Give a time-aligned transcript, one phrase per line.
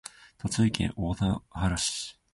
[0.39, 2.19] 栃木県大田原市